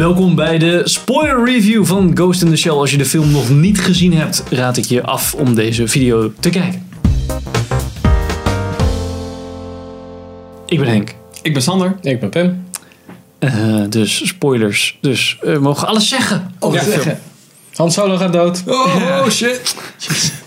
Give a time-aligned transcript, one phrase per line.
[0.00, 2.72] Welkom bij de spoiler review van Ghost in the Shell.
[2.72, 6.32] Als je de film nog niet gezien hebt, raad ik je af om deze video
[6.40, 6.86] te kijken.
[10.66, 11.14] Ik ben Henk.
[11.42, 11.96] Ik ben Sander.
[12.00, 12.64] Ik ben Pim.
[13.38, 14.98] Eh, dus spoilers.
[15.00, 17.02] Dus eh, we mogen alles zeggen over Ja, de film.
[17.02, 17.22] zeggen.
[17.74, 18.62] Han Solo gaat dood.
[18.66, 19.76] Oh, shit.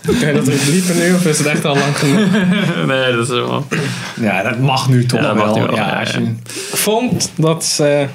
[0.08, 2.30] Oké, dat is dieper nu of is het echt al lang genoeg?
[2.86, 3.66] nee, dat is wel...
[4.20, 5.46] Ja, dat mag nu toch Ja, dat wel.
[5.46, 6.18] mag nu wel, Ja, ja, als ja.
[6.18, 6.24] je...
[6.50, 8.06] Ik vond dat ze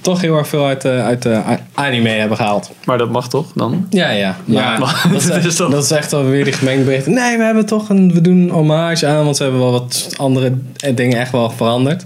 [0.00, 2.70] toch heel erg veel uit de, uit de a- anime hebben gehaald.
[2.84, 3.86] Maar dat mag toch dan?
[3.90, 4.36] Ja, ja.
[4.44, 4.78] Ja,
[5.12, 7.12] dat, is, dat is toch- dat is echt alweer die gemengde berichten.
[7.12, 10.08] Nee, we hebben toch een, we doen een hommage aan, want ze hebben wel wat
[10.16, 10.52] andere
[10.94, 12.04] dingen echt wel veranderd.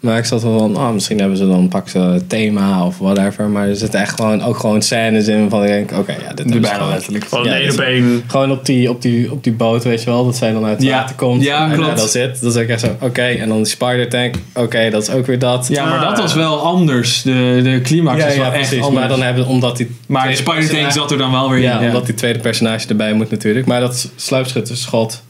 [0.00, 2.98] Maar ik zat wel van, oh, misschien hebben ze dan pak ze het thema of
[2.98, 3.48] whatever.
[3.48, 6.46] Maar er zitten echt gewoon, ook gewoon scènes in van ik denk, oké, ja, dit
[6.46, 7.24] is bijna gewoon letterlijk.
[7.28, 8.22] Gewoon Ja, één dat op één.
[8.26, 10.76] Gewoon op die, op, die, op die boot, weet je wel, dat zij dan uit
[10.76, 10.96] het Ja.
[10.98, 11.42] water komt.
[11.42, 11.96] Ja, En, klopt.
[11.96, 12.38] dat is het.
[12.40, 13.22] Dat is ook echt zo, oké.
[13.22, 15.66] En dan die spider tank, oké, dat is ook weer dat.
[15.68, 16.22] Ja, maar Ah, dat ja.
[16.22, 17.22] was wel anders.
[17.22, 18.84] De, de climax ja, is ja, wel echt precies.
[18.84, 19.00] anders.
[19.00, 19.96] Maar dan hebben omdat die.
[20.08, 21.86] Maar de Spider-Tank personage- zat er dan wel weer Ja, in.
[21.86, 23.66] omdat die tweede personage erbij moet natuurlijk.
[23.66, 25.22] Maar dat sluipschutterschot,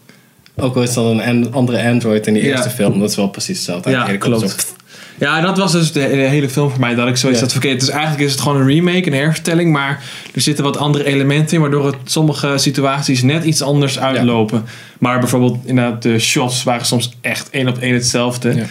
[0.56, 3.28] ook al is dat een an- andere android in die eerste film, dat is wel
[3.28, 3.90] precies hetzelfde.
[3.90, 4.74] Ja, klopt.
[5.18, 6.94] Ja, dat was dus de, hele film voor mij.
[6.94, 7.80] Dat ik zoiets had verkeerd.
[7.80, 9.72] Dus eigenlijk is het gewoon een remake, een hervertelling.
[9.72, 10.02] Maar
[10.34, 11.60] er zitten wat andere elementen in.
[11.62, 14.64] Waardoor het sommige situaties net iets anders uitlopen.
[14.98, 18.54] Maar bijvoorbeeld inderdaad de shots waren soms echt één op één hetzelfde.
[18.54, 18.64] Ja.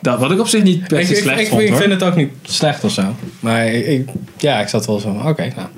[0.00, 1.76] Dat, wat ik op zich niet best ik, slecht ik, vond ik hoor.
[1.78, 3.02] vind het ook niet slecht of zo.
[3.40, 5.68] Maar ik, ik- ja, ik zat wel zo van, oké, nou.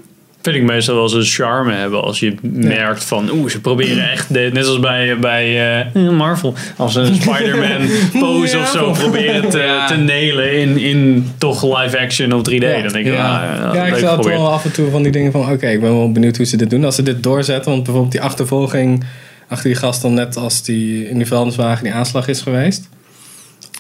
[0.49, 4.33] Vind ik meestal wel zijn charme hebben als je merkt van oeh, ze proberen echt,
[4.35, 7.89] de- net als bij, bij eh, Marvel, als een Spider-Man
[8.21, 8.63] pose Ja.
[8.63, 9.87] of zo proberen te, Ja.
[9.87, 12.53] te nailen in, in toch live action of 3D.
[12.55, 12.83] Ja.
[12.83, 13.13] Dan denk ik, Ja.
[13.13, 15.97] ja, ja, Ja, ik wel af en toe van die dingen van, oké, ik ben
[15.97, 16.85] wel benieuwd hoe ze dit doen.
[16.85, 19.05] Als ze dit doorzetten, want bijvoorbeeld die achtervolging
[19.49, 22.89] achter die gast dan net als die in die vuilniswagen die aanslag is geweest.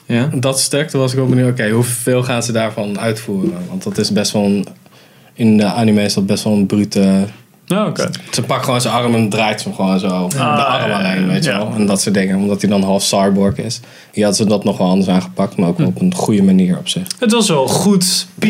[0.06, 0.30] Ja.
[0.34, 3.58] Dat stuk, toen was ik wel benieuwd, oké, hoeveel gaan ze daarvan uitvoeren?
[3.68, 4.66] Want dat is best wel een,
[5.38, 7.24] in de anime is dat best wel een brute...
[7.64, 8.10] Ja, oké.
[8.30, 11.28] Ze pakt gewoon zijn arm en draait hem gewoon zo Ah, de arm ja, alleen,
[11.28, 11.58] weet je ja.
[11.58, 11.72] wel.
[11.74, 13.80] En dat soort dingen, omdat hij dan half cyborg is.
[14.24, 17.02] Hadden ze dat nog wel anders aangepakt, maar ook op een goede manier op zich.
[17.18, 18.44] Het was wel goed PG-13.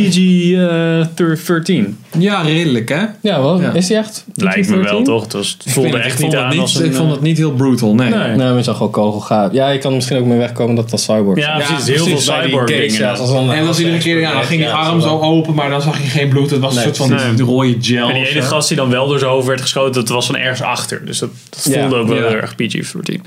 [2.19, 3.05] ja, redelijk hè?
[3.21, 3.61] Ja, wel.
[3.61, 3.73] Ja.
[3.73, 4.25] Is hij echt?
[4.35, 5.23] Lijkt me wel, toch?
[5.23, 6.85] Het, was, het voelde ik, echt vond niet het aan niet, als een...
[6.85, 8.11] ik vond het niet heel brutal, nee.
[8.11, 8.19] Nee.
[8.29, 9.53] Nee, maar je zag wel kogelgaaf.
[9.53, 11.67] Ja, je kan misschien ook mee wegkomen dat dat cyborg Ja, is.
[11.67, 11.87] precies.
[11.87, 13.17] Ja, Heel precies, veel cyborg ja, dingen.
[13.17, 16.03] dan- En dan iedere keer, ja, dan ging Ja, arm zo open, maar dan zag
[16.03, 16.51] je geen bloed.
[16.51, 16.87] Het was Nee.
[16.87, 17.35] een soort van Nee.
[17.35, 18.09] die rode gel.
[18.09, 20.27] En die of ene gast die dan wel door zijn hoofd werd geschoten, dat was
[20.27, 21.07] van ergens achter.
[21.07, 21.81] Dus dat, dat Ja.
[21.81, 22.23] voelde ook wel Ja.
[22.29, 23.21] heel erg PG-13.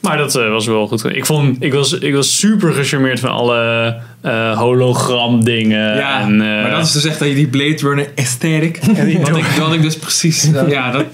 [0.00, 1.04] Maar dat eh, was wel goed.
[1.04, 5.96] Ik, vond, ik, was, ik was super gecharmeerd van alle eh, hologram dingen.
[5.96, 8.80] Ja, en, eh, maar dat is dus echt dat je die Blade Runner aesthetic.
[9.22, 10.50] wat, ik, wat ik dus precies.
[10.68, 11.04] Ja, dat,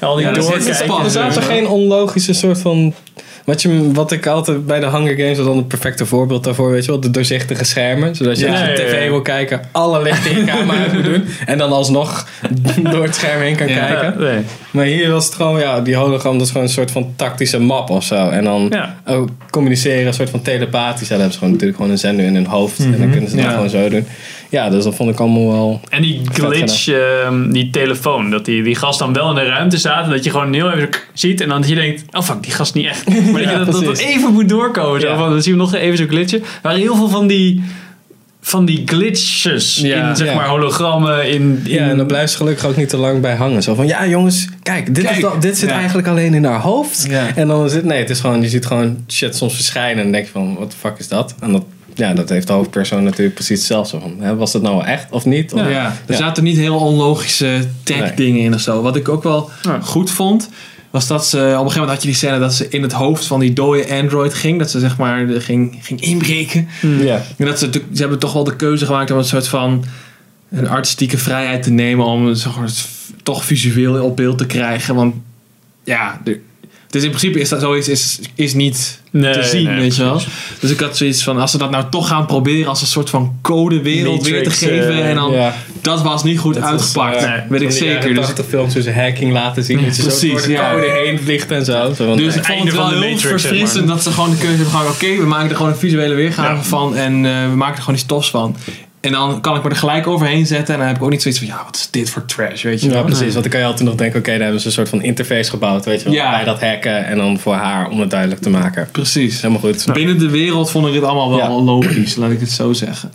[0.00, 0.74] al die ja, dat is doorkijken.
[0.74, 1.04] spannend.
[1.04, 2.94] Er zaten geen onlogische soort van...
[3.44, 6.70] Wat, je, wat ik altijd bij de Hunger Games was dan het perfecte voorbeeld daarvoor,
[6.70, 8.14] weet je wel, de doorzichtige schermen.
[8.14, 10.92] Zodat je Ja, als je ja, tv wil kijken, alle lichten in je kamer uit
[10.92, 11.24] moet doen.
[11.46, 12.28] En dan alsnog
[12.92, 14.14] door het scherm heen kan kijken.
[14.18, 14.38] Nee.
[14.70, 17.60] Maar hier was het gewoon, ja, die hologram, dat is gewoon een soort van tactische
[17.60, 18.28] map of zo.
[18.28, 18.74] En dan
[19.06, 21.08] ook communiceren, een soort van telepathisch.
[21.08, 22.78] Ja, dan hebben ze gewoon natuurlijk gewoon een zender in hun hoofd.
[22.78, 24.06] En dan kunnen ze dat gewoon zo doen.
[24.54, 25.80] Ja, dus dat vond ik allemaal wel...
[25.88, 29.76] En die glitch, ehm, die telefoon, dat die, die gast dan wel in de ruimte
[29.76, 30.04] staat.
[30.04, 31.40] En dat je gewoon heel even ziet.
[31.40, 33.06] En dan dat je denkt, oh fuck, die gast niet echt.
[33.32, 35.00] Maar dat Ja, dat, dat even moet doorkomen.
[35.00, 35.16] Zo, Ja.
[35.16, 36.40] van, dan zien we nog even zo'n glitchen.
[36.42, 37.62] Er waren heel veel van die,
[38.40, 40.08] van die glitches Ja.
[40.08, 40.34] in zeg Ja.
[40.34, 41.28] maar hologrammen.
[41.30, 43.62] In, in, Ja, en dan blijft ze gelukkig ook niet te lang bij hangen.
[43.62, 45.16] Zo van, ja jongens, kijk, dit, Kijk.
[45.16, 45.74] is dit zit Ja.
[45.76, 47.08] eigenlijk alleen in haar hoofd.
[47.34, 49.96] En dan is het, nee, het is gewoon, je ziet gewoon shit soms verschijnen.
[49.96, 51.34] En dan denk je van, wat de fuck is dat?
[51.40, 54.14] En dat, ja, dat heeft de hoofdpersoon natuurlijk precies hetzelfde van.
[54.18, 55.52] Hè, was het nou wel echt of niet?
[55.52, 55.66] Of- ja.
[55.66, 56.16] er Ja.
[56.16, 58.14] zaten niet heel onlogische tech Nee.
[58.14, 58.82] dingen in of zo.
[58.82, 59.80] Wat ik ook wel Ja.
[59.80, 60.48] goed vond,
[60.90, 62.92] was dat ze op een gegeven moment had je die scène dat ze in het
[62.92, 64.58] hoofd van die dode android ging.
[64.58, 66.68] Dat ze zeg maar ging, ging inbreken.
[67.00, 67.22] Ja.
[67.38, 69.84] En dat ze, ze hebben toch wel de keuze gemaakt om een soort van
[70.50, 72.88] een artistieke vrijheid te nemen om zeg maar, het
[73.22, 74.94] toch visueel op beeld te krijgen.
[74.94, 75.14] Want
[75.84, 76.40] ja, de,
[76.94, 80.02] dus in principe is dat zoiets is, is niet Nee, te zien, nee, weet je
[80.02, 80.12] wel.
[80.12, 80.32] precies.
[80.60, 83.10] Dus ik had zoiets van, als ze dat nou toch gaan proberen als een soort
[83.10, 84.92] van codewereld weer te Matrix, geven.
[85.02, 85.34] eh, en dan,
[85.80, 87.22] dat was niet goed Dat was, uitgepakt.
[87.22, 88.14] eh, weet ik zeker.
[88.14, 89.84] Dus, Dus films tussen hacking laten zien.
[89.84, 90.72] dat je zo precies, door de ja.
[90.72, 91.88] code heen vliegt en zo.
[91.88, 92.16] dus nee.
[92.26, 93.94] ik vond einde het wel de heel Matrix, zeg verfrissend maar.
[93.94, 94.90] dat ze gewoon de keuze hebben gemaakt.
[94.94, 96.62] Oké, we maken er gewoon een visuele weergave Ja.
[96.62, 96.96] van.
[96.96, 98.56] En eh, we maken er gewoon iets tofs van.
[99.04, 100.72] En dan kan ik me er gelijk overheen zetten.
[100.74, 102.80] En dan heb ik ook niet zoiets van, ja, wat is dit voor trash, weet
[102.80, 103.04] je Ja, wel.
[103.04, 103.20] precies.
[103.32, 105.50] Want dan kan je altijd nog denken, oké, daar hebben ze een soort van interface
[105.50, 106.14] gebouwd, weet je wel.
[106.14, 106.30] Ja.
[106.30, 108.88] Bij dat hacken en dan voor haar om het duidelijk te maken.
[108.92, 109.36] Precies.
[109.40, 109.86] Helemaal goed.
[109.92, 111.48] Binnen de wereld vond ik het allemaal wel Ja.
[111.64, 113.12] logisch, laat ik het zo zeggen.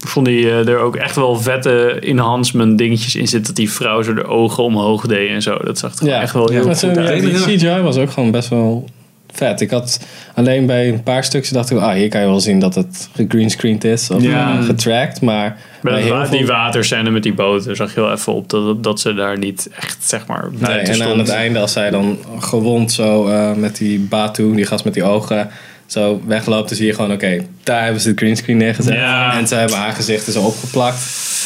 [0.00, 3.46] Ik vond die, eh, er ook echt wel vette enhancement dingetjes in zitten.
[3.46, 5.56] Dat die vrouw zo de ogen omhoog deed en zo.
[5.64, 7.22] Dat zag er Ja, echt wel heel Ja, goed ja, uit.
[7.46, 8.88] die CGI was ook gewoon best wel
[9.32, 9.60] vet.
[9.60, 10.00] Ik had
[10.34, 13.08] alleen bij een paar stukjes dacht ik, ah, hier kan je wel zien dat het
[13.14, 14.58] gegreenscreened is of Ja.
[14.58, 15.20] eh, getracked.
[15.20, 18.50] Maar Bij heel wa- die veel- waterscène met die boten zag je wel even op
[18.50, 21.90] dat, dat ze daar niet echt, zeg maar, Nee, en aan het einde, als zij
[21.90, 25.50] dan gewond zo eh, met die Batu, die gast met die ogen,
[25.88, 28.94] zo wegloopt, dan zie je gewoon, oké, daar hebben ze het greenscreen neergezet.
[28.94, 29.38] Ja.
[29.38, 31.00] En ze hebben haar gezichten zo opgeplakt.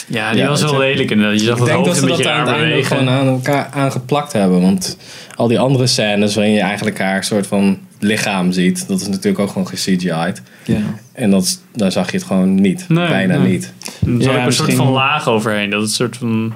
[0.09, 1.11] Ja, die Ja, was wel lelijk.
[1.11, 2.55] En je zag Ik het denk hoofd dat een ze dat beetje aan raar het
[2.55, 2.97] einde bewegen.
[2.97, 4.61] gewoon aan elkaar aangeplakt hebben.
[4.61, 4.97] Want
[5.35, 9.39] al die andere scènes waarin je eigenlijk haar soort van lichaam ziet, dat is natuurlijk
[9.39, 10.43] ook gewoon ge-CGI'd.
[10.65, 10.77] Ja.
[11.13, 12.85] En dat, is- daar zag je het gewoon niet.
[12.89, 13.51] Nee, Bijna nee.
[13.51, 13.73] niet.
[14.07, 15.71] Er zat Ja, ook een soort van laag overheen.
[15.71, 16.53] Dat het een soort van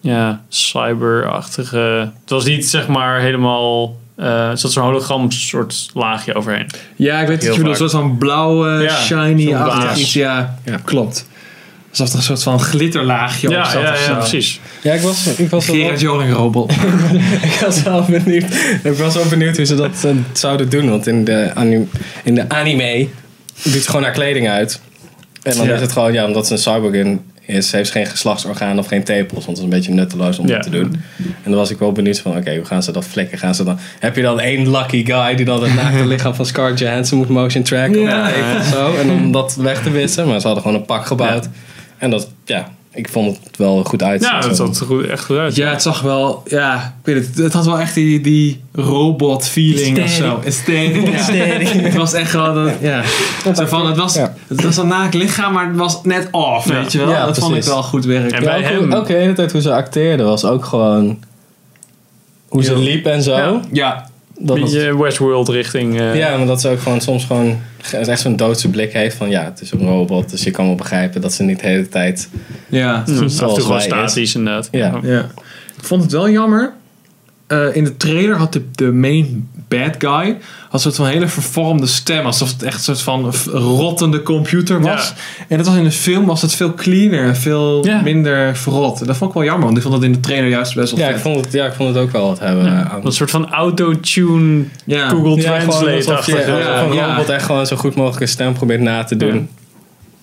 [0.00, 2.10] ja, cyberachtige.
[2.20, 3.96] Het was niet zeg maar helemaal.
[4.20, 6.66] Eh er zat zo'n hologram soort laagje overheen.
[6.96, 7.44] Ja, ik weet het.
[7.54, 7.88] Je bedoelt vaak.
[7.90, 10.12] soort van blauwe, Ja, shiny achtig iets.
[10.12, 10.76] Ja, Ja.
[10.84, 11.28] klopt.
[11.90, 14.60] Alsof er een soort van glitterlaagje op Ja, zat ja, of ja, precies.
[14.82, 16.72] Ja, ik was, ik was, wel, Gerard Joling robot.
[17.50, 18.44] ik was wel benieuwd.
[18.82, 20.90] Ik was wel benieuwd hoe ze dat eh, zouden doen.
[20.90, 21.90] Want in de, anim-
[22.24, 23.08] in de anime
[23.62, 24.80] doet ze gewoon haar kleding uit.
[25.42, 25.74] En dan Ja.
[25.74, 27.20] is het gewoon, ja, omdat ze een cyborg in
[27.50, 29.44] is, heeft ze geen geslachtsorgaan of geen tepels.
[29.44, 30.54] Want dat is een beetje nutteloos om Ja.
[30.54, 31.02] dat te doen.
[31.16, 33.38] En dan was ik wel benieuwd van, oké, hoe gaan ze dat flikken?
[33.38, 36.46] Gaan ze dan, heb je dan één lucky guy die dan het naakte lichaam van
[36.46, 38.00] Scarlett Johansson moet motion tracken?
[38.00, 38.28] Ja.
[38.28, 38.94] Of of zo.
[38.96, 40.26] En om dat weg te wissen.
[40.28, 41.48] Maar ze hadden gewoon een pak gebouwd.
[41.98, 44.30] En dat, ja, ik vond het wel goed uitzien.
[44.32, 44.66] Ja, dat Zo.
[44.66, 45.56] zat er goed, echt goed uit.
[45.56, 47.36] Ja, het zag wel, ja, ik weet het.
[47.38, 50.40] Het had wel echt die, die robot feeling of zo.
[50.44, 51.42] Ja.
[51.82, 53.02] Het was echt gewoon, een- ja.
[53.54, 54.34] Zo van, het was, Ja.
[54.50, 56.74] Het was een naakt lichaam, maar het was net off, Ja.
[56.74, 57.08] weet je wel.
[57.10, 58.32] Ja, dat vond ik wel goed werk.
[58.32, 61.18] En bij ook, hem- ook de hele tijd hoe ze acteerde was ook gewoon...
[62.48, 63.36] Hoe ze liep en zo.
[63.36, 63.60] Ja.
[63.72, 64.08] Ja,
[64.38, 66.00] Dat beetje Westworld richting.
[66.00, 67.58] eh, ja, maar dat ze ook gewoon soms gewoon
[67.92, 70.30] echt zo'n doodse blik heeft van ja, het is een robot.
[70.30, 72.28] Dus je kan wel begrijpen dat ze niet de hele tijd...
[72.68, 72.92] ja.
[72.94, 74.68] af en toe zoals gewoon statisch inderdaad.
[74.70, 74.98] Ja.
[75.02, 75.20] Ja.
[75.76, 76.72] Ik vond het wel jammer.
[77.50, 81.28] Eh, in de trailer had de, de main bad guy had een soort van hele
[81.28, 82.24] vervormde stem.
[82.26, 85.12] Alsof het echt een soort van rottende computer was.
[85.48, 88.00] En dat was in de film was het veel cleaner en veel Ja.
[88.02, 89.00] minder verrot.
[89.00, 90.90] En dat vond ik wel jammer, want ik vond dat in de trailer juist best
[90.96, 92.64] wel Ja, ik vond het, ja, ik vond het ook wel wat hebben.
[92.64, 95.08] Ja, aan- Een soort van auto-tune Ja.
[95.08, 95.90] Google Translate.
[95.90, 97.06] je ja, alsof een ja.
[97.14, 99.48] robot echt gewoon zo goed mogelijk een stem probeert na te doen.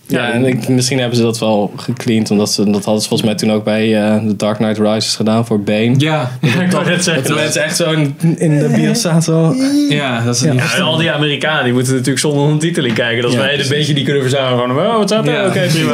[0.07, 0.31] Ja.
[0.31, 2.31] En ik, misschien hebben ze dat wel gecleaned.
[2.31, 5.15] Omdat ze, dat hadden ze volgens mij toen ook bij eh The Dark Knight Rises
[5.15, 5.93] gedaan voor Bane.
[5.97, 7.23] Ja, Ja, ik wou net Dat zeggen.
[7.23, 9.21] de dat- mensen echt zo in, in de bios zaten.
[9.21, 9.55] Zo.
[9.89, 10.51] ja, dat is Ja.
[10.51, 13.21] niet Ja, en al die Amerikanen die moeten natuurlijk zonder ondertiteling kijken.
[13.23, 14.69] Dat Ja, wij een beetje die kunnen verzamelen.
[14.69, 15.33] Gewoon, oh, wat staat er?
[15.33, 15.45] Ja.
[15.47, 15.93] Oké, prima.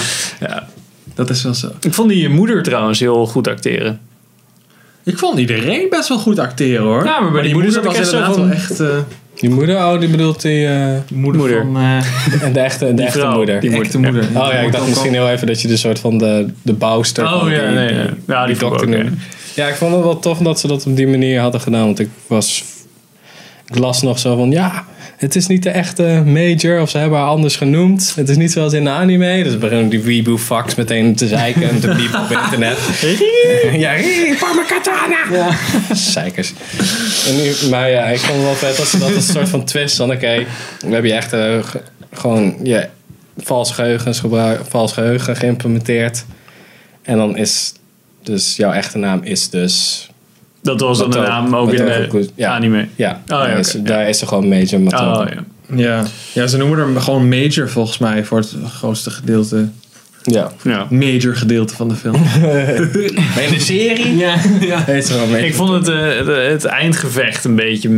[0.48, 0.66] ja.
[1.14, 1.68] Dat is wel zo.
[1.80, 4.00] Ik vond die moeder trouwens heel goed acteren.
[5.04, 7.04] Ik vond iedereen best wel goed acteren hoor.
[7.04, 8.80] Ja, maar bij die moeder was echt zo inderdaad van- wel echt...
[8.80, 8.88] eh,
[9.42, 11.62] Die moeder, oh, die bedoelt die, eh, moeder, Moeder.
[11.72, 11.76] van...
[11.76, 13.60] eh, de echte, de Die echte vrouw, moeder.
[13.60, 14.42] die de moeder, echte moeder.
[14.42, 17.24] Oh ja, ik dacht misschien heel even dat je de soort van de, de bouwster
[17.24, 18.06] Oh ja, die, nee.
[18.26, 19.10] Ja, die ook, noemde.
[19.54, 21.84] Ja, ik vond het wel tof dat ze dat op die manier hadden gedaan.
[21.84, 22.64] Want ik was...
[23.66, 24.84] Ik las nog zo van, ja,
[25.22, 26.80] het is niet de echte Major.
[26.80, 28.12] Of ze hebben haar anders genoemd.
[28.16, 29.42] Het is niet zoals in de anime.
[29.42, 32.78] Dus beginnen die weeboo fucks meteen te zeiken en te piepen op internet.
[33.84, 35.16] ja, "Rie, pak mijn katana!
[35.32, 35.94] Ja.
[35.94, 36.52] Zeikers.
[37.28, 39.64] En nu, maar ja, ik vond het wel vet dat ze dat een soort van
[39.64, 40.10] twist van...
[40.12, 40.44] Oké,
[40.80, 41.80] we hebben je echt eh, ge-
[42.12, 42.88] gewoon je
[43.38, 46.24] vals, geheugens gebruik, vals geheugen geïmplementeerd.
[47.02, 47.72] En dan is...
[48.22, 50.06] Dus jouw echte naam is dus...
[50.62, 52.28] Dat was dan de naam ook Mato in de.
[52.34, 52.54] Ja.
[52.54, 52.88] anime.
[52.96, 54.80] Ja, Oh, ja, daar, is, oké, daar is er gewoon Major.
[54.80, 55.44] Oh ja.
[55.76, 56.04] Ja.
[56.34, 59.68] ja, ze noemen hem gewoon major volgens mij voor het grootste gedeelte.
[60.22, 60.52] Ja.
[60.62, 60.86] ja.
[60.90, 62.14] Major gedeelte van de film.
[63.46, 64.82] In de serie ja, ja.
[64.84, 65.36] heet wel.
[65.36, 67.88] Ik vond het, eh, het, het eindgevecht een beetje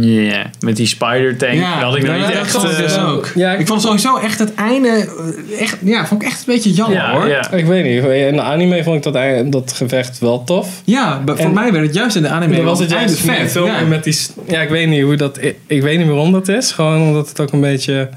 [0.00, 0.44] yeah.
[0.60, 1.52] met die spider tank.
[1.52, 2.50] Ja, dat had ik nou niet dat echt.
[2.50, 3.32] vond ik dus ook.
[3.34, 6.72] Ja, Ik vond sowieso echt het einde, eh, echt, ja, vond ik echt een beetje
[6.72, 7.28] jammer ja, hoor.
[7.28, 7.50] ja.
[7.50, 8.04] Ik weet niet.
[8.04, 10.68] In de anime vond ik dat, dat gevecht wel tof.
[10.84, 13.52] Ja, maar voor mij werd het juist in de anime Dan was het juist vet.
[13.52, 13.80] Ja.
[13.80, 15.38] Met die, ja, ik weet niet hoe dat...
[15.42, 16.72] Ik, ik weet niet waarom dat is.
[16.72, 18.08] Gewoon omdat het ook een beetje...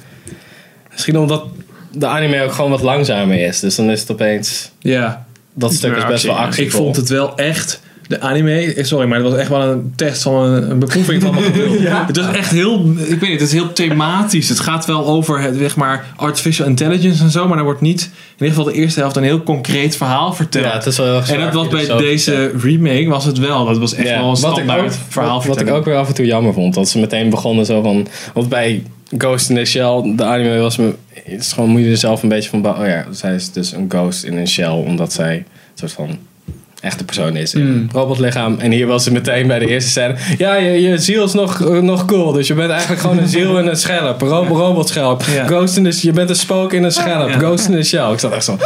[0.91, 1.45] Misschien omdat
[1.91, 3.60] de anime ook gewoon wat langzamer is.
[3.60, 4.72] Dus dan is het opeens...
[4.79, 6.65] ja, Dat stuk is best wel actie.
[6.65, 7.79] ik vond het wel echt...
[8.09, 11.21] De anime, eh, sorry, maar het was echt wel een test van een, een beproeving
[11.21, 11.79] van mijn geduld.
[11.81, 14.49] Het was echt heel, ik weet niet, het is heel thematisch.
[14.49, 18.01] Het gaat wel over het, zeg maar, artificial intelligence en zo, maar er wordt niet,
[18.01, 20.65] in ieder geval de eerste helft, een heel concreet verhaal verteld.
[20.65, 23.65] Ja, het is wel heel en dat was bij deze remake was het wel.
[23.65, 25.85] Dat was echt Ja, wel een wat ik, standaard ook, verhaal wat, wat ik ook
[25.85, 26.73] weer af en toe jammer vond.
[26.73, 28.07] Dat ze meteen begonnen zo van...
[28.33, 28.83] Want bij
[29.17, 30.93] Ghost in the Shell, de anime was me...
[31.13, 32.67] Het is gewoon, moet je er zelf een beetje van...
[32.67, 34.71] Oh ja, zij is dus een ghost in een shell.
[34.71, 36.17] Omdat zij een soort van
[36.81, 37.89] echte persoon is Mm.
[37.93, 38.59] robotlichaam.
[38.59, 40.15] En hier was ze meteen bij de eerste scène.
[40.38, 42.31] Ja, je, je ziel is nog, eh, nog cool.
[42.31, 44.21] Dus je bent eigenlijk gewoon een ziel in een schelp.
[44.21, 45.24] Een ro- robotschelp.
[45.33, 45.45] Ja.
[45.45, 47.29] Ghost in the, je bent een spook in een schelp.
[47.29, 47.38] Ja.
[47.38, 48.12] Ghost in the Shell.
[48.12, 48.57] Ik zat echt zo...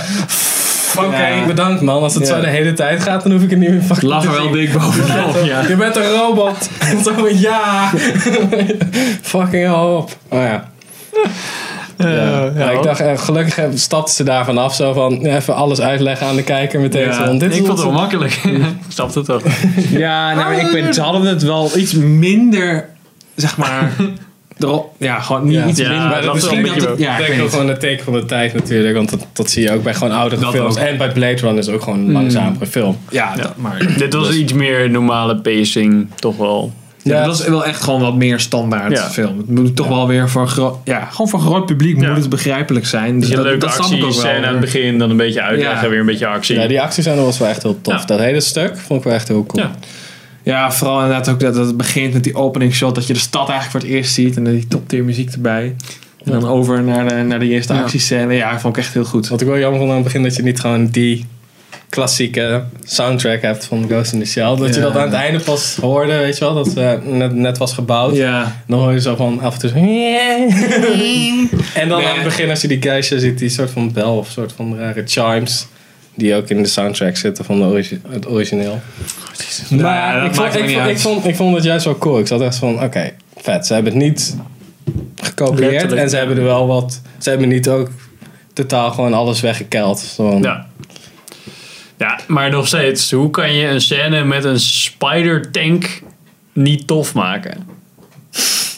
[0.97, 1.45] Oké, Ja.
[1.45, 2.01] bedankt man.
[2.03, 2.35] Als het Ja.
[2.35, 4.51] zo de hele tijd gaat, dan hoef ik het niet meer Lag te er wel
[4.51, 5.37] dik bovenop.
[5.43, 6.69] Ja, Je bent een robot.
[7.03, 7.91] Zo van, ja.
[9.21, 10.15] fucking hell op.
[10.29, 10.71] Oh ja.
[11.97, 14.75] Ja, ja, ik dacht, eh, gelukkig eh, stapten ze daarvan af.
[14.75, 17.07] Zo van, ja, even alles uitleggen aan de kijker meteen.
[17.07, 18.33] Ja, van, dit is ik vond het wel makkelijk.
[18.43, 19.43] ik snapte het toch.
[19.91, 22.89] Ja, nou, ik weet, ze hadden het wel iets minder,
[23.35, 23.91] zeg maar.
[24.59, 25.65] erop- ja, gewoon niet Ja.
[25.67, 26.09] iets Ja, minder.
[26.09, 27.77] dat is wel misschien een dat beetje het, wel- ja, Ik denk ook gewoon een
[27.79, 28.95] teken van de tijd natuurlijk.
[28.95, 30.69] Want dat, dat zie je ook bij gewoon oudere Dat films.
[30.71, 30.77] ook.
[30.77, 30.87] Hmm.
[30.87, 32.97] En bij Blade Runner is ook gewoon een langzamere film.
[33.09, 33.41] Ja, Ja.
[33.41, 36.71] dat- maar Dit was iets meer normale pacing, toch wel.
[37.03, 37.25] Ja, Ja.
[37.25, 39.09] dat is wel echt gewoon wat meer standaard Ja.
[39.09, 39.37] film.
[39.37, 42.07] Het moet toch wel weer voor een groot, ja, gewoon voor een groot publiek Ja.
[42.09, 43.19] moet het begrijpelijk zijn.
[43.19, 44.07] Dus een dat, leuke dat snap ik ook wel.
[44.09, 45.89] actiescène aan het begin, dan een beetje uitleggen, Ja.
[45.89, 46.59] weer een beetje actie.
[46.59, 47.99] Ja, die actiescène was wel echt heel tof.
[47.99, 48.05] Ja.
[48.05, 49.63] Dat hele stuk vond ik wel echt heel cool.
[49.63, 49.71] Ja.
[50.43, 53.19] Ja, vooral inderdaad ook dat, dat het begint met die opening shot, dat je de
[53.19, 55.75] stad eigenlijk voor het eerst ziet en dan die top tier muziek erbij.
[56.23, 58.33] En dan over naar de, naar de eerste actiescène.
[58.33, 59.27] Ja, dat vond ik echt heel goed.
[59.27, 61.25] Wat ik wel jammer vond aan het begin, dat je niet gewoon die
[61.93, 64.55] klassieke soundtrack hebt van Ghost in the Shell.
[64.55, 67.57] Dat je dat aan het einde pas hoorde, weet je wel, dat eh, net, net
[67.57, 68.15] was gebouwd.
[68.15, 69.75] Ja, Dan hoor je zo van af en toe zo...
[69.75, 69.83] en
[71.89, 72.07] dan Nee.
[72.07, 74.77] aan het begin, als je die geisha ziet, die soort van bel of soort van
[74.77, 75.67] rare chimes.
[76.15, 78.79] Die ook in de soundtrack zitten van de origi- het origineel.
[79.69, 80.89] Maar ik, vond, ik, vond, uit.
[80.89, 82.19] ik, vond, ik vond het juist wel cool.
[82.19, 83.67] Ik zat echt van, oké, vet.
[83.67, 84.37] Ze hebben het niet
[85.21, 85.71] gekopieerd.
[85.71, 87.01] Letterlijk, En ze hebben er wel wat...
[87.17, 87.89] Ze hebben niet ook
[88.53, 90.15] totaal gewoon alles weggekeld.
[90.41, 90.67] Ja.
[91.97, 96.01] Ja, maar nog steeds, hoe kan je een scène met een spider tank
[96.53, 97.57] niet tof maken?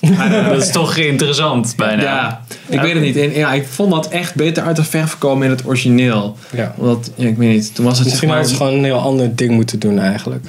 [0.49, 2.01] dat is toch interessant bijna.
[2.01, 2.41] ja.
[2.67, 3.17] ik weet het niet.
[3.17, 6.37] En, ja, ik vond dat echt beter uit de verf komen in het origineel.
[6.55, 6.73] Ja.
[6.77, 8.37] Omdat, ja, ik weet niet, toen was het Misschien zeg maar...
[8.37, 10.45] hadden ze gewoon een heel ander ding moeten doen eigenlijk.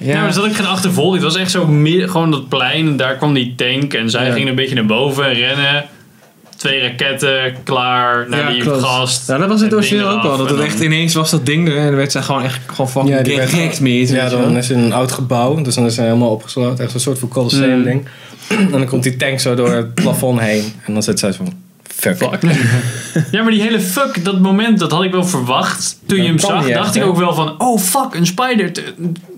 [0.00, 1.22] Ja, maar er zat ook geen achtervolging.
[1.22, 2.86] Het was echt zo midden, gewoon dat plein.
[2.86, 3.94] En daar kwam die tank.
[3.94, 4.32] En zij Ja.
[4.32, 5.84] gingen een beetje naar boven en rennen.
[6.60, 8.28] Twee raketten, klaar.
[8.28, 8.82] Naar Ja, die klopt.
[8.82, 9.28] gast.
[9.28, 10.36] Ja, dat was in het origineel ook wel.
[10.36, 11.76] Dat het echt ineens was dat ding er.
[11.76, 14.12] En dan werd zij gewoon echt gewoon fucking Ja, gehackt mee.
[14.12, 15.62] Ja, dan is het een oud gebouw.
[15.62, 16.84] Dus dan is hij helemaal opgesloten.
[16.84, 17.84] Echt een soort van Colosseum Mm.
[17.84, 18.08] ding.
[18.48, 20.72] En dan komt die tank zo door het plafond heen.
[20.86, 21.52] En dan zit zij zo van...
[21.94, 22.18] Fuck.
[23.30, 25.98] Ja, maar die hele fuck, dat moment, dat had ik wel verwacht.
[26.06, 27.08] Toen je hem zag, dacht echt, ik hè?
[27.08, 27.54] ook wel van...
[27.58, 28.72] Oh, fuck, een spider.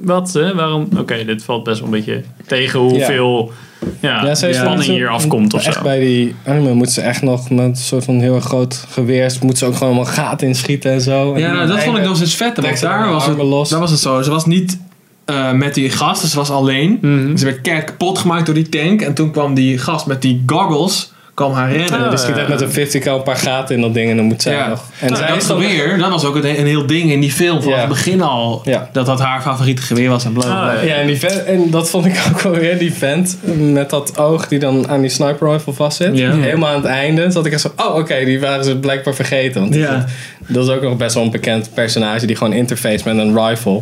[0.00, 0.54] Wat, hè?
[0.54, 0.88] Waarom?
[0.98, 3.52] Oké, dit valt best wel een beetje tegen hoeveel
[4.00, 4.24] ja.
[4.24, 5.82] Ja, spanning hier afkomt of echt zo.
[5.82, 9.36] bij die anime moet ze echt nog met een soort van heel erg groot geweer...
[9.42, 11.34] moet ze ook gewoon allemaal gaten inschieten en zo.
[11.34, 12.60] En Ja, nou, dat vond ik nog eens vet.
[12.60, 13.68] Want daar was, het, los.
[13.68, 14.22] daar was het zo.
[14.22, 14.78] Ze was niet
[15.24, 16.98] eh, met die gast, dus ze was alleen.
[17.00, 17.36] Mhm.
[17.36, 19.02] Ze werd keihard kapot gemaakt door die tank.
[19.02, 21.92] En toen kwam die gast met die goggles, kwam haar rennen.
[22.04, 24.24] Ah, Die echt met een 50 cal een paar gaten in dat ding en dan
[24.24, 24.68] moet zij Ja.
[24.68, 24.84] nog...
[25.00, 27.62] En Nou, zij dat geweer, was ook een, een heel ding in die film.
[27.62, 27.78] Van Ja.
[27.78, 28.62] het begin al.
[28.92, 30.74] Dat dat haar favoriete geweer was en bla bla, bla.
[30.80, 33.90] Ah, Ja, en, die vent, en dat vond ik ook wel weer, die vent met
[33.90, 36.18] dat oog die dan aan die sniper rifle vastzit.
[36.18, 36.34] Ja.
[36.34, 39.60] Helemaal aan het einde zat ik echt zo, oh oké, die waren ze blijkbaar vergeten.
[39.60, 39.90] Want Ja.
[39.90, 40.06] dat,
[40.46, 43.80] dat is ook nog best wel een bekend personage die gewoon interface met een rifle.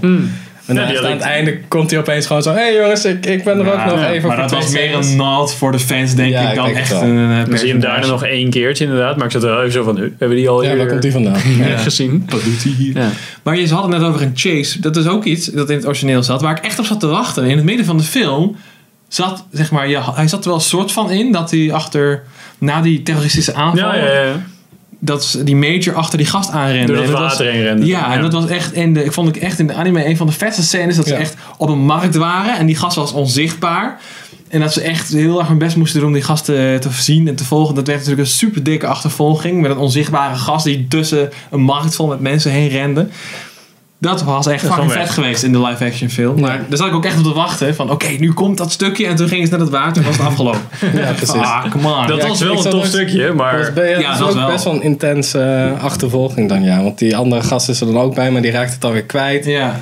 [0.67, 3.45] En dan aan het einde komt hij opeens gewoon zo, hé hey jongens, ik, ik
[3.45, 5.79] ben er ook nog ja, even maar voor dat was meer een nod voor de
[5.79, 7.03] fans, denk Ja, ik, ik dan denk echt wel.
[7.03, 9.17] een uh, Dan zie je hem daarna nog één keertje inderdaad.
[9.17, 10.87] Maar ik zat er wel even zo van, huh, hebben we die al Ja, waar
[10.87, 11.41] komt die vandaan?
[11.69, 12.27] Ja, gezien?
[12.29, 12.97] Wat doet hij hier?
[12.97, 13.09] Ja.
[13.43, 14.81] Maar je had het net over een chase.
[14.81, 16.43] Dat is ook iets dat in het origineel zat.
[16.43, 17.45] Waar ik echt op zat te wachten.
[17.45, 18.57] In het midden van de film
[19.09, 21.33] zat, zeg maar, ja, hij zat er wel een soort van in.
[21.33, 22.23] Dat hij achter,
[22.59, 24.43] na die terroristische aanval, Ja, ja, ja.
[25.01, 26.93] Dat die major achter die gast aanrende.
[26.93, 27.87] Door was- water heen rende.
[27.87, 30.17] Ja, en dat was echt in de, ik vond ik echt in de anime een
[30.17, 30.97] van de vetste scènes.
[30.97, 32.59] Dat ze echt op een markt waren.
[32.59, 34.01] En die gast was onzichtbaar.
[34.49, 36.89] En dat ze echt heel erg hun best moesten doen om die gast te, te
[36.93, 37.75] zien en te volgen.
[37.75, 39.61] Dat werd natuurlijk een super dikke achtervolging.
[39.61, 43.09] Met een onzichtbare gast die tussen een markt vol met mensen heen rende.
[44.01, 46.41] Dat was echt Dat fucking vet geweest in de live action film.
[46.41, 47.75] Maar daar zat ik ook echt op te wachten.
[47.75, 49.07] Van oké, nu komt dat stukje.
[49.07, 50.61] En toen ging ze naar het water en was het afgelopen.
[50.95, 51.35] Ja, precies.
[51.35, 52.07] Ah, come on.
[52.07, 53.71] Dat Ja, was ik- wel ik een tof stukje, Dat maar...
[53.75, 54.47] bij- Ja, dat dat ook wel.
[54.47, 56.83] best wel een intense eh, achtervolging dan, ja.
[56.83, 59.45] Want die andere gast is er dan ook bij, maar die raakt het alweer kwijt.
[59.45, 59.81] ja.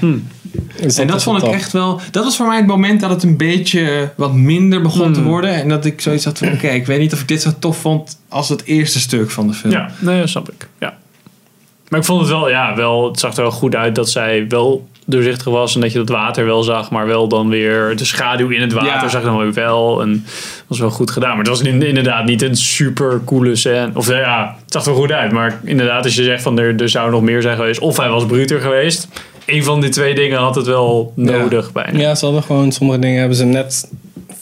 [0.80, 2.00] Dus En dat vond ik echt wel.
[2.10, 5.28] Dat was voor mij het moment dat het een beetje wat minder begon te Hmm.
[5.28, 5.54] worden.
[5.54, 7.76] En dat ik zoiets had van: oké, ik weet niet of ik dit zo tof
[7.78, 9.72] vond als het eerste stuk van de film.
[9.72, 10.67] Ja, nee, dat snap ik.
[11.90, 11.94] Ja.
[11.96, 14.44] Maar ik vond het wel, ja, wel, het zag er wel goed uit dat zij
[14.48, 18.04] wel doorzichtig was en dat je dat water wel zag, maar wel dan weer de
[18.04, 19.08] schaduw in het water Ja.
[19.08, 20.00] zag je dan weer wel.
[20.02, 21.28] En dat was wel goed gedaan.
[21.28, 23.90] Maar het was in- inderdaad niet een super coole scène.
[23.94, 25.32] Of ja, het zag er wel goed uit.
[25.32, 28.08] Maar inderdaad, als je zegt van er, er zou nog meer zijn geweest, of hij
[28.08, 29.08] was bruter geweest.
[29.46, 31.98] Een van die twee dingen had het wel nodig bijna.
[31.98, 33.90] Ja, ze hadden gewoon sommige dingen hebben ze net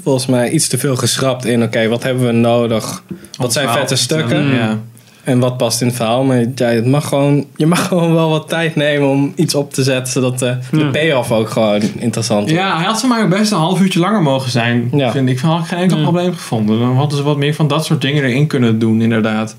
[0.03, 1.63] volgens mij iets te veel geschrapt in.
[1.63, 3.03] Oké, wat hebben we nodig?
[3.37, 4.29] Wat zijn vette te stukken?
[4.29, 4.55] vertellen.
[4.55, 4.79] Ja.
[5.27, 6.25] En wat past in het verhaal?
[6.25, 9.73] Maar ja, het mag gewoon, je mag gewoon wel wat tijd nemen om iets op
[9.73, 10.13] te zetten.
[10.13, 10.91] Zodat de, de Ja.
[10.91, 12.55] payoff ook gewoon interessant wordt.
[12.65, 14.89] ja, hij had mij ook best een half uurtje langer mogen zijn.
[14.93, 15.11] Ja.
[15.11, 15.39] Vind ik.
[15.39, 16.03] Van, had ik geen enkel Ja.
[16.03, 16.79] probleem gevonden.
[16.79, 19.57] Dan hadden ze wat meer van dat soort dingen erin kunnen doen, inderdaad.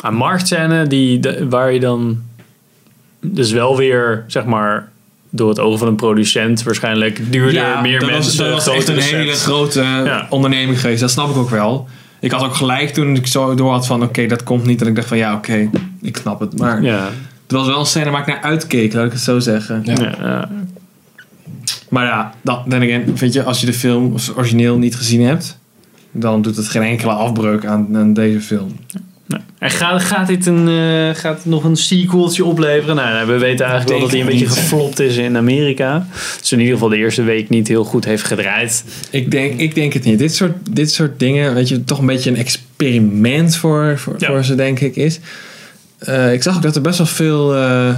[0.00, 2.18] Een marktscène die, de- waar je dan
[3.20, 4.88] dus wel weer, zeg maar,
[5.30, 8.50] door het ogen van een producent waarschijnlijk duurder, meer dat mensen.
[8.50, 10.26] was, dat was echt een hele grote Ja.
[10.30, 11.00] onderneming geweest.
[11.00, 11.88] Dat snap ik ook wel.
[12.20, 14.78] Ik had ook gelijk toen ik zo door had van oké, dat komt niet.
[14.78, 15.70] Dat ik dacht van ja, oké,
[16.02, 16.58] ik snap het.
[16.58, 17.08] Maar Ja,
[17.42, 19.82] het was wel een scène waar ik naar uitkeek, laat ik het zo zeggen.
[19.84, 19.94] Ja.
[19.94, 20.16] ja.
[20.20, 20.48] ja.
[21.88, 25.58] Maar ja, dan, again, weet je, als je de film origineel niet gezien hebt,
[26.10, 28.76] dan doet het geen enkele afbreuk aan, aan deze film.
[29.26, 29.40] Nee.
[29.58, 32.96] En gaat, gaat dit een, eh, gaat het nog een sequeltje opleveren?
[32.96, 34.54] Nou, we weten eigenlijk wel dat hij een beetje niet.
[34.54, 36.06] geflopt is in Amerika.
[36.40, 38.84] Dus in ieder geval de eerste week niet heel goed heeft gedraaid.
[39.10, 40.18] Ik denk, ik denk het niet.
[40.18, 44.26] Dit soort, dit soort dingen, weet je, toch een beetje een experiment voor, voor, Ja.
[44.26, 45.18] voor ze, denk ik, is.
[45.98, 47.94] Eh, ik zag ook dat er best wel veel eh,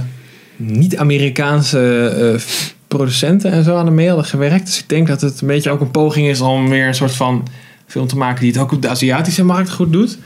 [0.55, 2.39] niet-Amerikaanse
[2.87, 4.65] producenten en zo aan de mee hadden gewerkt.
[4.65, 7.15] Dus ik denk dat het een beetje ook een poging is om weer een soort
[7.15, 7.47] van
[7.87, 10.17] film te maken die het ook op de Aziatische markt goed doet.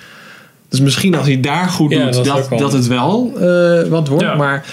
[0.73, 4.23] Dus misschien als hij daar goed Ja, doet, dat dat, het wel eh, wat wordt.
[4.23, 4.35] Ja.
[4.35, 4.65] Maar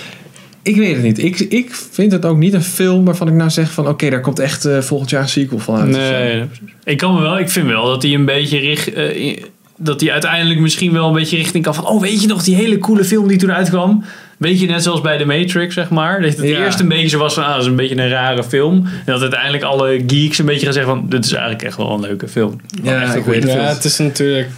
[0.62, 1.18] ik weet het niet.
[1.18, 3.88] Ik, ik vind het ook niet een film waarvan ik nou zeg van...
[3.88, 5.88] oké, daar komt echt eh, volgend jaar een sequel van uit.
[5.90, 6.44] Nee,
[6.84, 9.36] ik kan me wel, ik vind wel dat hij een beetje richt, eh,
[9.76, 12.54] dat hij uiteindelijk misschien wel een beetje richting kan van, oh weet je nog die
[12.54, 14.04] hele coole film die toen uitkwam?
[14.38, 16.20] Weet je, net zoals bij The Matrix, zeg maar.
[16.22, 16.64] Dat het Ja.
[16.64, 18.74] eerst een beetje zo was van, ah, dat is een beetje een rare film.
[18.76, 21.90] En dat uiteindelijk alle geeks een beetje gaan zeggen van, dit is eigenlijk echt wel
[21.90, 22.60] een leuke film.
[22.82, 23.56] Ja, echt een goede film.
[23.56, 24.48] Ja, het is natuurlijk...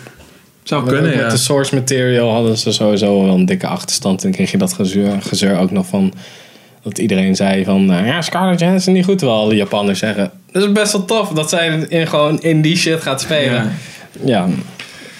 [0.63, 1.29] Zou met, kunnen, met ja.
[1.29, 4.25] de source material hadden ze sowieso wel een dikke achterstand.
[4.25, 6.13] En kreeg je dat gezeur, gezeur ook nog van...
[6.83, 7.93] Dat iedereen zei van...
[7.93, 9.19] eh, ja, Scarlett Johansson niet goed.
[9.19, 10.31] Terwijl alle Japanners zeggen...
[10.53, 13.73] Dat is best wel tof dat zij in, gewoon in die shit gaat spelen.
[14.23, 14.47] Ja.
[14.47, 14.49] Ja.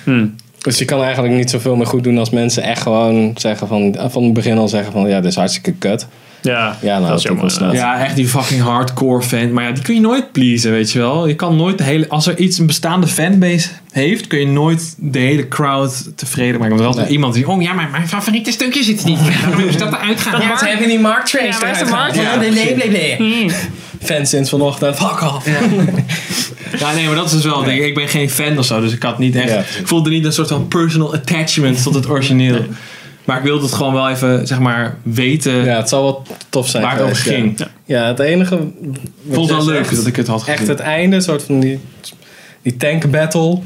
[0.05, 0.27] Hm.
[0.63, 3.97] Dus je kan eigenlijk niet zoveel meer goed doen als mensen echt gewoon zeggen van...
[4.11, 5.09] Van het begin al zeggen van...
[5.09, 6.07] Ja, dit is hartstikke kut.
[6.43, 7.59] Ja, Ja, nou, dat is jammer.
[7.59, 7.73] dat.
[7.73, 9.53] Ja, echt die fucking hardcore fan.
[9.53, 11.27] Maar ja, die kun je nooit pleasen, weet je wel.
[11.27, 12.09] Je kan nooit de hele...
[12.09, 14.27] Als er iets een bestaande fanbase heeft...
[14.27, 16.77] kun je nooit de hele crowd tevreden maken.
[16.77, 17.15] Want er is altijd Nee.
[17.15, 17.49] iemand die...
[17.49, 19.19] Oh ja, maar mijn favoriete stukje zit er niet.
[19.45, 20.41] Waarom is dat eruit gaan?
[20.41, 22.15] Ja, ze hebben die Mark Trace Ja, waar is de Mark?
[22.15, 23.51] Ja, nee, nee, nee, nee.
[24.03, 24.97] Fans sinds vanochtend.
[24.97, 25.47] Fuck off.
[25.47, 25.59] Ja,
[26.95, 27.83] nee, maar dat is dus wel een ding.
[27.85, 29.49] Ik ben geen fan of zo, dus ik had niet echt...
[29.51, 29.59] Ja.
[29.59, 32.65] ik voelde niet een soort van personal attachment tot het origineel.
[33.25, 36.69] Maar ik wilde het gewoon wel even, zeg maar, weten Ja, het zal wel tof
[36.69, 36.83] zijn.
[36.83, 37.59] waar het over ging.
[37.59, 37.69] Ja.
[37.85, 38.55] Ja, het enige...
[38.55, 40.55] Ik vond het wel leuk echt, dat ik het had gezien.
[40.59, 41.79] Echt het einde, soort van die,
[42.63, 43.59] die tank battle.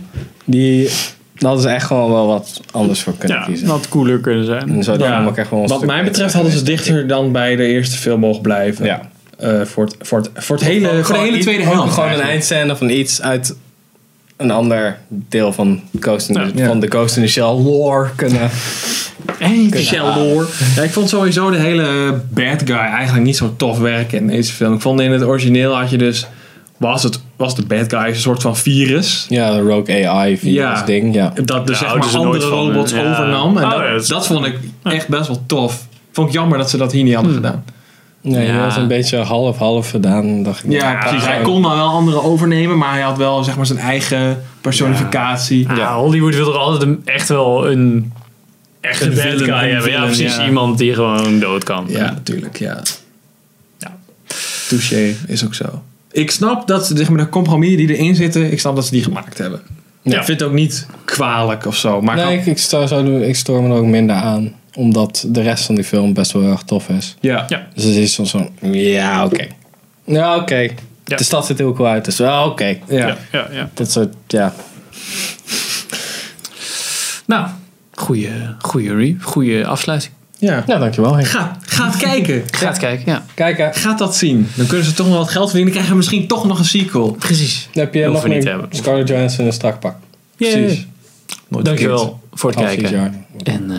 [0.44, 0.90] Die,
[1.38, 3.66] hadden ze echt gewoon wel wat anders voor kunnen Ja, kiezen.
[3.66, 4.62] dat had cooler kunnen zijn.
[4.62, 5.32] En Ja.
[5.34, 8.20] echt wel een Wat stuk mij betreft hadden ze dichter dan bij de eerste film
[8.20, 8.84] mogen blijven.
[8.84, 9.00] Ja.
[9.36, 11.92] Eh, voor, het, voor, het, voor, het hele, voor de hele tweede helft.
[11.94, 13.56] Gewoon een eindscène van iets uit
[14.36, 16.66] een ander deel van, Ghost in Ja.
[16.66, 18.50] van de Ghost in the Shell lore kunnen.
[19.38, 20.48] Hey, Sheldor.
[20.76, 24.52] Ja, ik vond sowieso de hele bad guy eigenlijk niet zo tof werken in deze
[24.52, 24.74] film.
[24.74, 26.26] Ik vond in het origineel had je dus...
[26.76, 29.26] Was, het, was de bad guy een soort van virus.
[29.28, 30.82] Ja, de Rogue AI virus Ja.
[30.84, 31.14] ding.
[31.14, 31.32] Ja.
[31.44, 33.10] Dat dus Ja, zeg maar andere robots ja.
[33.10, 33.56] overnam.
[33.58, 35.86] En Oh, dat, ja, dat is- dat vond ik echt best wel tof.
[36.12, 37.64] Vond ik jammer dat ze dat hier niet hadden gedaan.
[38.26, 38.52] Nee, Ja.
[38.56, 40.42] dat was een beetje half-half gedaan.
[40.42, 40.72] Dacht ik.
[40.72, 41.26] Ja, precies.
[41.26, 45.68] Hij kon dan wel anderen overnemen, maar hij had wel zeg maar zijn eigen personificatie.
[45.76, 48.12] Ja, Hollywood wil er altijd een, echt wel een
[48.80, 49.90] echte Een bad villain, guy hebben.
[49.90, 50.36] Ja, precies.
[50.36, 50.46] ja.
[50.46, 51.84] Iemand die gewoon dood kan.
[51.88, 52.82] Ja, natuurlijk, ja.
[53.78, 53.96] Ja.
[54.68, 55.82] Touché, is ook zo.
[56.12, 59.02] Ik snap dat zeg maar, de compromis die erin zitten, ik snap dat ze die
[59.02, 59.60] gemaakt hebben.
[60.02, 60.18] Ja.
[60.18, 62.00] Ik vind het ook niet kwalijk of zo.
[62.02, 64.52] Maar Nee, ik ik, ik, sto, zo, ik stoor me er ook minder aan.
[64.76, 67.16] Omdat de rest van die film best wel erg tof is.
[67.20, 67.44] ja.
[67.48, 67.66] Ja.
[67.74, 69.46] Dus het is soms zo ja, oké.
[70.04, 70.68] Ja, oké.
[71.04, 72.04] De stad ziet er heel cool uit.
[72.04, 72.64] Dus wel, oké.
[72.64, 72.76] Ja.
[73.06, 73.70] Ja, ja, ja.
[73.74, 74.54] Dat soort, ja.
[77.26, 77.46] Nou,
[77.94, 80.12] goede, goede, re- goede afsluiting.
[80.38, 80.64] Ja.
[80.66, 81.26] Ja, dankjewel Henk.
[81.26, 82.42] Ga, ga het kijken.
[82.58, 83.24] Ga het kijken, ja.
[83.34, 83.72] Kijk, hè.
[83.72, 84.48] Ga dat zien.
[84.54, 85.64] Dan kunnen ze toch nog wat geld verdienen.
[85.74, 87.10] Dan krijgen we misschien toch nog een sequel.
[87.18, 87.68] Precies.
[87.72, 88.60] Dan heb je nog meer.
[88.70, 89.94] Scarlett Johansson in een strak pak.
[90.36, 90.86] Precies.
[91.48, 92.90] Dankjewel voor het kijken.
[92.90, 93.14] jaar.
[93.42, 93.78] En eh,